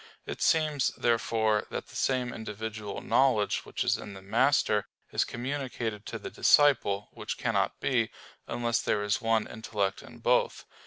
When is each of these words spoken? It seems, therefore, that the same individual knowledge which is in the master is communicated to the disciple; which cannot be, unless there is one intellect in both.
It 0.25 0.41
seems, 0.41 0.87
therefore, 0.97 1.67
that 1.69 1.89
the 1.89 1.95
same 1.95 2.33
individual 2.33 3.01
knowledge 3.01 3.63
which 3.65 3.83
is 3.83 3.97
in 3.99 4.15
the 4.15 4.21
master 4.23 4.87
is 5.11 5.23
communicated 5.23 6.07
to 6.07 6.17
the 6.17 6.31
disciple; 6.31 7.09
which 7.11 7.37
cannot 7.37 7.79
be, 7.79 8.09
unless 8.47 8.81
there 8.81 9.03
is 9.03 9.21
one 9.21 9.45
intellect 9.45 10.01
in 10.01 10.17
both. 10.17 10.65